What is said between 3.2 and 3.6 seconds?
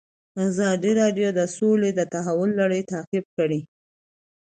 کړې.